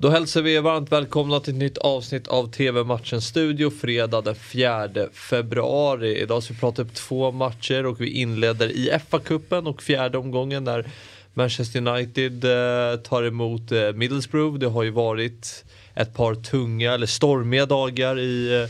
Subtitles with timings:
[0.00, 4.34] Då hälsar vi er varmt välkomna till ett nytt avsnitt av TV-matchen Studio fredag den
[4.34, 6.22] 4 februari.
[6.22, 10.64] Idag ska vi prata upp två matcher och vi inleder i FA-cupen och fjärde omgången
[10.64, 10.90] där
[11.34, 14.58] Manchester United eh, tar emot eh, Middlesbrough.
[14.58, 18.62] Det har ju varit ett par tunga eller stormiga dagar i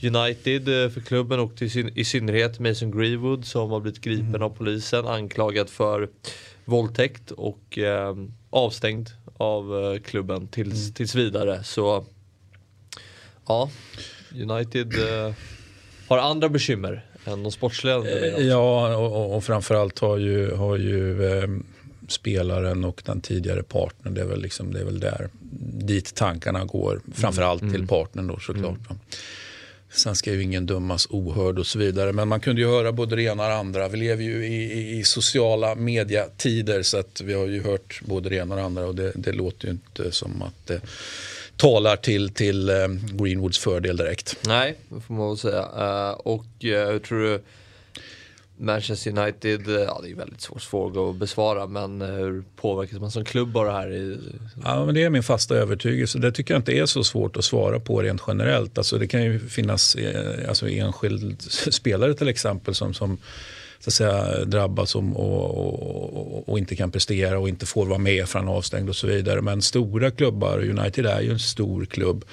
[0.00, 4.42] eh, United för klubben och till i synnerhet Mason Greenwood som har blivit gripen mm.
[4.42, 6.08] av polisen anklagad för
[6.64, 7.78] våldtäkt och
[8.50, 10.94] avstängd av eh, klubben tills, mm.
[10.94, 11.64] tills vidare.
[11.64, 12.04] Så
[13.46, 13.70] ja,
[14.34, 15.34] United eh,
[16.08, 17.96] har andra bekymmer än de sportsliga.
[17.96, 21.48] Eh, ja, och, och framförallt har ju, har ju eh,
[22.08, 25.28] spelaren och den tidigare partnern, det är väl, liksom, det är väl där
[25.86, 27.00] dit tankarna går.
[27.14, 27.74] Framförallt mm.
[27.74, 28.90] till partnern då såklart.
[28.90, 28.98] Mm.
[29.90, 32.12] Sen ska ju ingen dömas ohörd och så vidare.
[32.12, 33.88] Men man kunde ju höra både det ena och det andra.
[33.88, 38.28] Vi lever ju i, i, i sociala mediatider så att vi har ju hört både
[38.28, 40.80] det ena och det andra och det, det låter ju inte som att det
[41.56, 44.36] talar till, till eh, Greenwoods fördel direkt.
[44.46, 45.68] Nej, det får man väl säga.
[45.78, 47.40] Eh, och eh, jag tror du
[48.58, 52.44] Manchester United, eh, ja det är en väldigt svår fråga att besvara men eh, hur
[52.56, 53.92] påverkas man som klubb av det här?
[53.92, 54.18] I...
[54.64, 56.18] Ja, men det är min fasta övertygelse.
[56.18, 58.78] Det tycker jag inte är så svårt att svara på rent generellt.
[58.78, 63.18] Alltså, det kan ju finnas eh, alltså, enskild spelare till exempel som, som
[63.80, 67.98] så att säga, drabbas och, och, och, och, inte kan prestera och inte får vara
[67.98, 69.42] med för han är avstängd och så vidare.
[69.42, 72.24] Men stora klubbar, United är ju en stor klubb,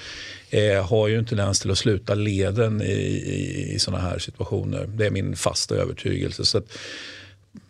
[0.50, 4.86] eh, har ju en tendens till att sluta leden i, i, i sådana här situationer.
[4.88, 6.46] Det är min fasta övertygelse.
[6.46, 6.78] Så att,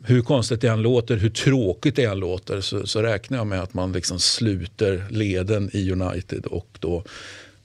[0.04, 3.62] hur konstigt det än låter, hur tråkigt det än låter så, så räknar jag med
[3.62, 7.04] att man liksom sluter leden i United och då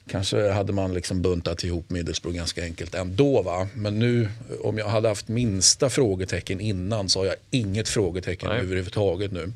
[0.09, 3.43] Kanske hade man liksom buntat ihop Middlesbrough ganska enkelt ändå.
[3.43, 3.69] Va?
[3.75, 4.29] Men nu,
[4.63, 8.61] om jag hade haft minsta frågetecken innan så har jag inget frågetecken Nej.
[8.61, 9.53] överhuvudtaget nu.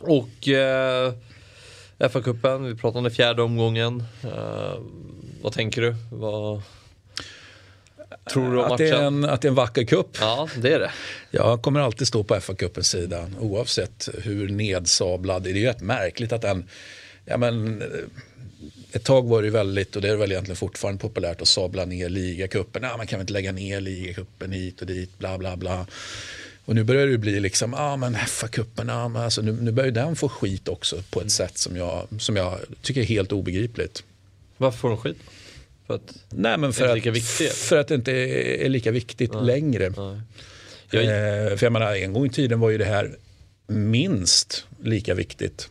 [0.00, 1.12] Och eh,
[1.98, 4.04] FA-cupen, vi pratade om den fjärde omgången.
[4.22, 4.78] Eh,
[5.42, 5.94] vad tänker du?
[6.12, 6.62] Vad...
[8.32, 10.16] Tror du om att, det är en, att det är en vacker kupp?
[10.20, 10.90] Ja, det är det.
[11.30, 15.42] Jag kommer alltid stå på FA-cupens sida oavsett hur nedsablad.
[15.42, 16.68] Det är ju rätt märkligt att den
[17.24, 17.82] ja, men,
[18.92, 22.08] ett tag var det väldigt, och det är väl egentligen fortfarande populärt att sabla ner
[22.08, 22.82] ligacupen.
[22.82, 25.86] Ja, man kan väl inte lägga ner ligacupen hit och dit, bla bla bla.
[26.64, 29.90] Och nu börjar det bli liksom, ja ah, men FA-cupen, ah, alltså, nu, nu börjar
[29.90, 31.30] den få skit också på ett mm.
[31.30, 34.04] sätt som jag, som jag tycker är helt obegripligt.
[34.56, 35.16] Varför får den skit?
[35.86, 39.44] För att Nej, men för, att, för att det inte är lika viktigt Nej.
[39.44, 39.92] längre.
[39.96, 40.20] Nej.
[40.90, 41.02] Jag...
[41.02, 43.16] Eh, för jag menar, en gång i tiden var ju det här
[43.66, 45.68] minst lika viktigt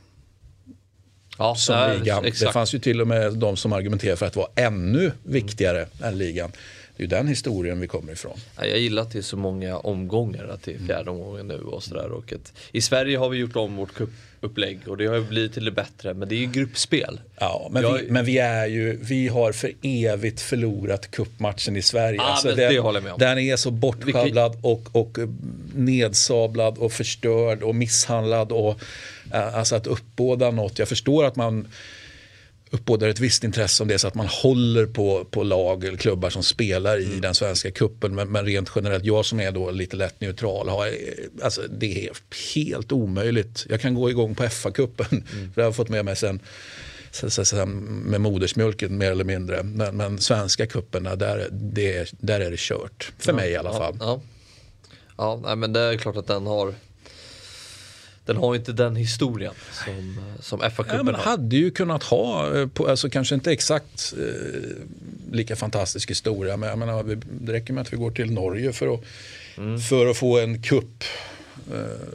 [1.37, 2.25] ja, som nej, ligan.
[2.25, 2.49] Exakt.
[2.49, 5.77] Det fanns ju till och med de som argumenterade för att det var ännu viktigare
[5.77, 6.13] mm.
[6.13, 6.51] än ligan.
[6.97, 8.37] Det är ju den historien vi kommer ifrån.
[8.57, 11.83] Jag gillar att det är så många omgångar, att det är fjärde omgången nu och
[11.83, 12.09] sådär.
[12.71, 15.71] I Sverige har vi gjort om vårt cupupplägg och det har ju blivit till det
[15.71, 16.13] bättre.
[16.13, 17.19] Men det är ju gruppspel.
[17.39, 17.93] Ja, men, jag...
[17.93, 22.21] vi, men vi, är ju, vi har för evigt förlorat cupmatchen i Sverige.
[22.21, 23.19] Ah, alltså den, det håller jag med om.
[23.19, 25.17] Den är så bortsjabblad och, och
[25.75, 28.51] nedsablad och förstörd och misshandlad.
[28.51, 28.75] Och, eh,
[29.31, 30.79] alltså att uppbåda något.
[30.79, 31.67] Jag förstår att man
[32.73, 36.29] uppbådar ett visst intresse om det så att man håller på, på lag eller klubbar
[36.29, 37.21] som spelar i mm.
[37.21, 40.89] den svenska kuppen men, men, rent generellt, jag som är då lite lätt neutral, har,
[41.43, 42.11] alltså, det är
[42.55, 43.65] helt omöjligt.
[43.69, 45.23] Jag kan gå igång på FA-cupen, mm.
[45.27, 46.39] för det har jag fått med mig sen,
[47.11, 49.63] sen, sen, sen med modersmjölken mer eller mindre.
[49.63, 53.11] Men, men svenska kupperna, där, det, där är det kört.
[53.17, 53.97] För ja, mig i alla fall.
[53.99, 54.21] Ja,
[55.17, 55.41] ja.
[55.43, 56.73] ja men det är klart att den har
[58.25, 59.53] den har inte den historien
[59.85, 65.55] som, som FA-cupen ja, hade ju kunnat ha, eh, alltså kanske inte exakt eh, lika
[65.55, 67.03] fantastisk historia men jag menar,
[67.41, 69.01] det räcker med att vi går till Norge för att,
[69.57, 69.79] mm.
[69.79, 71.42] för att få en kupp Eh,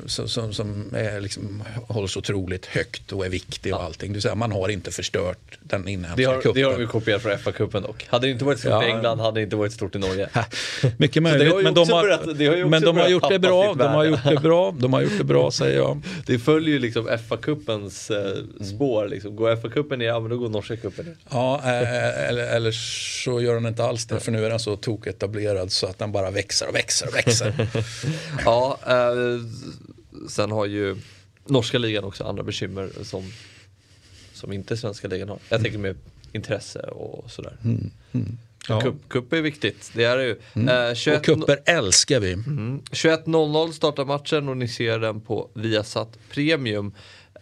[0.06, 4.12] som, som är liksom, hålls otroligt högt och är viktig och allting.
[4.12, 6.54] Det säga, man har inte förstört den inhemska det har, cupen.
[6.54, 8.06] Det har vi kopierat från FA-cupen dock.
[8.10, 8.84] Hade det inte varit stort ja.
[8.84, 10.28] i England hade det inte varit stort i Norge.
[10.96, 13.74] Mycket möjligt, men de har, börjat, har men de har gjort det bra.
[13.74, 16.02] De har gjort det bra, de har gjort det bra säger jag.
[16.26, 19.08] Det följer ju liksom FA-cupens eh, spår.
[19.08, 19.36] Liksom.
[19.36, 21.16] Går FA-cupen ner, ja men då går norska cupen ner.
[21.30, 22.72] Ja, eh, eller, eller
[23.24, 26.12] så gör den inte alls det för nu är den så toketablerad så att den
[26.12, 27.52] bara växer och växer och växer.
[28.44, 29.27] ja, eh,
[30.28, 30.96] sen har ju
[31.46, 33.32] norska ligan också andra bekymmer som,
[34.32, 35.38] som inte svenska ligan har.
[35.48, 35.96] Jag tänker med
[36.32, 37.56] intresse och sådär.
[37.64, 37.90] Mm.
[38.12, 38.38] Mm.
[38.68, 38.80] Ja.
[38.80, 40.36] Cup, cup, är viktigt, det är det ju.
[40.52, 40.88] Mm.
[40.88, 41.18] Eh, 21...
[41.18, 42.32] Och kupper älskar vi.
[42.32, 42.82] Mm.
[42.90, 46.92] 21.00 startar matchen och ni ser den på Viasat Premium.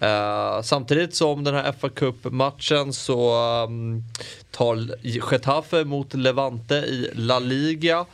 [0.02, 3.34] Uh, samtidigt som den här FA Cup-matchen så
[3.64, 4.04] um,
[4.50, 8.06] tar Getafe mot Levante i La Liga.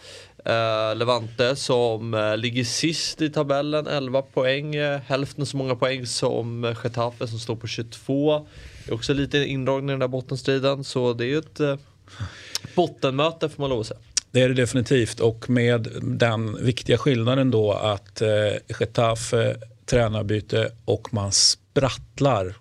[0.48, 4.76] Uh, Levante som uh, ligger sist i tabellen, 11 poäng.
[4.76, 8.46] Uh, hälften så många poäng som Getafe som står på 22.
[8.84, 11.80] Det är också lite indragning i den där bottenstriden så det är ju ett
[12.74, 14.00] bottenmöte får man lov att säga.
[14.32, 18.28] Det är det definitivt och med den viktiga skillnaden då att eh,
[18.80, 19.56] Getafe
[19.86, 22.54] tränarbyte och man sprattlar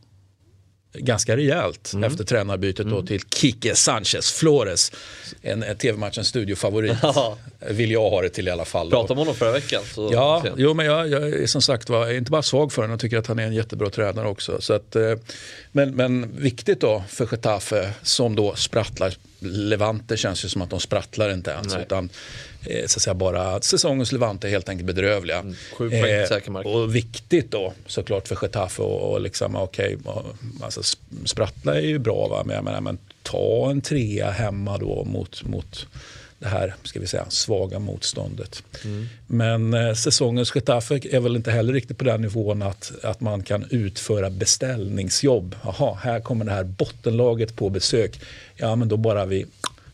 [0.93, 2.11] ganska rejält mm.
[2.11, 2.95] efter tränarbytet mm.
[2.95, 4.91] då till Kike Sanchez Flores.
[5.41, 6.97] En, en tv-matchens studiofavorit
[7.69, 8.89] vill jag ha det till i alla fall.
[8.89, 9.83] Pratade om honom förra veckan.
[9.93, 12.91] Så ja, jo, men jag, jag är som sagt var inte bara svag för honom,
[12.91, 14.61] jag tycker att han är en jättebra tränare också.
[14.61, 15.13] Så att, eh,
[15.71, 19.13] men, men viktigt då för Getafe som då sprattlar.
[19.39, 21.73] Levante känns ju som att de sprattlar inte ens.
[21.73, 21.81] Nej.
[21.81, 22.09] Utan
[22.65, 25.37] eh, så att säga bara säsongens Levante helt enkelt bedrövliga.
[25.37, 26.65] Mm, sju poäng eh, säker mark.
[26.65, 30.23] Och viktigt då såklart för Getafe och, och liksom okej, okay,
[30.61, 30.81] alltså,
[31.25, 35.43] sprattla är ju bra va, men jag menar men ta en trea hemma då mot,
[35.43, 35.87] mot
[36.41, 38.63] det här ska vi säga, svaga motståndet.
[38.83, 39.07] Mm.
[39.27, 43.43] Men eh, säsongens Getafe är väl inte heller riktigt på den nivån att, att man
[43.43, 45.55] kan utföra beställningsjobb.
[45.63, 48.19] Jaha, här kommer det här bottenlaget på besök.
[48.55, 49.45] Ja, men då bara vi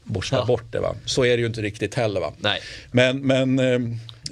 [0.07, 0.45] borstar ja.
[0.45, 0.79] bort det.
[0.79, 0.95] Va?
[1.05, 2.19] Så är det ju inte riktigt heller.
[2.19, 2.33] Va?
[2.37, 2.59] Nej.
[2.91, 3.79] Men, men eh,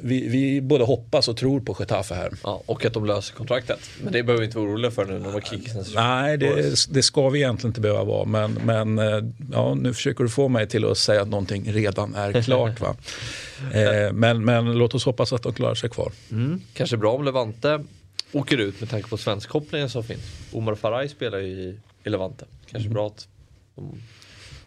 [0.02, 2.32] vi, vi både hoppas och tror på Getafe här.
[2.44, 3.80] Ja, och att de löser kontraktet.
[4.04, 5.94] Men det behöver vi inte vara oroliga för nu när de har kickats.
[5.96, 8.26] Nej, det, det, ska vi egentligen inte behöva vara.
[8.26, 12.16] Men, men eh, ja, nu försöker du få mig till att säga att någonting redan
[12.16, 12.80] är klart.
[12.80, 12.96] Va?
[13.74, 16.12] eh, men, men låt oss hoppas att de klarar sig kvar.
[16.32, 16.62] Mm.
[16.74, 17.84] Kanske bra om Levante
[18.32, 20.24] åker ut med tanke på svenskkopplingen som finns.
[20.52, 22.46] Omar Faraj spelar ju i, i Levante.
[22.72, 22.94] Kanske mm.
[22.94, 23.28] bra att
[23.76, 24.02] de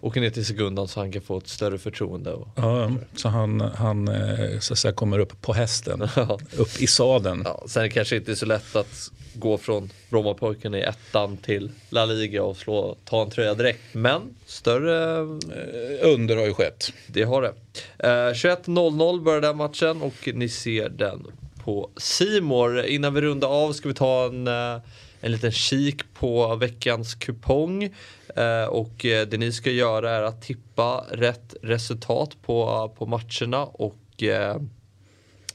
[0.00, 2.32] åker ner till sekundan så han kan få ett större förtroende.
[2.32, 6.02] Och, ja, så han, han eh, så att säga, kommer upp på hästen,
[6.56, 7.42] upp i sadeln.
[7.44, 11.70] Ja, sen är det kanske inte så lätt att gå från Brommapojken i ettan till
[11.90, 13.80] La Liga och slå, ta en tröja direkt.
[13.92, 15.18] Men större...
[15.20, 16.92] Eh, under har ju skett.
[17.06, 17.54] Det har det.
[17.98, 21.26] Eh, 21.00 börjar den matchen och ni ser den
[21.64, 22.84] på Simor.
[22.84, 24.78] Innan vi rundar av ska vi ta en eh,
[25.20, 27.94] en liten kik på veckans kupong.
[28.38, 33.64] Eh, och eh, det ni ska göra är att tippa rätt resultat på, på matcherna
[33.64, 34.56] och eh,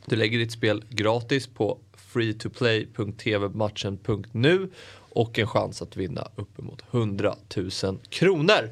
[0.05, 4.69] du lägger ditt spel gratis på freetoplay.tvmatchen.nu
[5.09, 7.69] och en chans att vinna uppemot 100 000
[8.09, 8.69] kronor.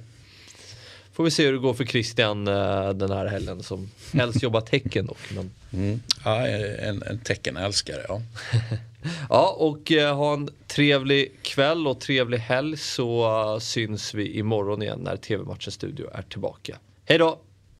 [1.21, 5.05] Får vi se hur det går för Christian den här helgen som helst jobbar tecken
[5.05, 5.17] dock.
[5.35, 5.51] Men...
[5.73, 6.01] Mm.
[6.25, 8.21] Ja, en, en teckenälskare ja.
[9.29, 14.81] Ja, och eh, ha en trevlig kväll och trevlig helg så uh, syns vi imorgon
[14.81, 16.77] igen när TV-matchen studio är tillbaka.
[17.05, 17.39] Hej då!